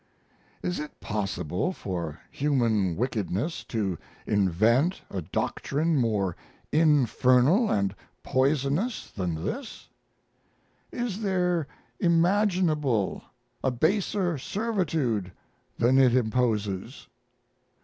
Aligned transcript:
Is 0.63 0.79
it 0.79 0.99
possible 0.99 1.71
for 1.71 2.19
human 2.31 2.95
wickedness 2.97 3.63
to 3.65 3.99
invent 4.25 4.99
a 5.11 5.21
doctrine 5.21 5.95
more 5.95 6.35
infernal 6.71 7.69
and 7.69 7.93
poisonous 8.23 9.11
than 9.11 9.45
this? 9.45 9.89
Is 10.91 11.21
there 11.21 11.67
imaginable 11.99 13.21
a 13.63 13.69
baser 13.69 14.39
servitude 14.39 15.31
than 15.77 15.99
it 15.99 16.15
imposes? 16.15 17.07